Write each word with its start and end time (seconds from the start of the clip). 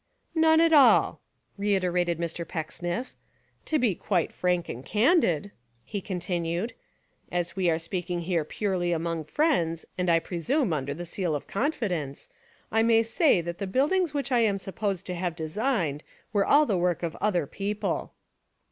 "None 0.33 0.59
at 0.59 0.73
all," 0.73 1.21
reiterated 1.59 2.17
Mr. 2.17 2.43
Pecksniff. 2.43 3.13
"To 3.65 3.77
be 3.77 3.93
quite 3.93 4.31
frank 4.33 4.67
and 4.67 4.83
candid," 4.83 5.51
he 5.85 6.01
continued, 6.01 6.73
"as 7.31 7.55
we 7.55 7.69
are 7.69 7.77
speaking 7.77 8.21
here 8.21 8.43
purely 8.43 8.93
among 8.93 9.25
friends 9.25 9.85
and 9.99 10.09
I 10.09 10.17
presume 10.17 10.73
under 10.73 10.95
the 10.95 11.05
seal 11.05 11.35
of 11.35 11.45
confidence, 11.45 12.29
I 12.71 12.81
may 12.81 13.03
say 13.03 13.41
that 13.41 13.59
the 13.59 13.67
buildings 13.67 14.11
which 14.11 14.31
I 14.31 14.39
am 14.39 14.57
supposed 14.57 15.05
to 15.05 15.13
have 15.13 15.35
designed 15.35 16.03
were 16.33 16.47
all 16.47 16.65
the 16.65 16.79
work 16.79 17.03
of 17.03 17.15
other 17.21 17.45
peo 17.45 17.75
ple." 17.75 18.13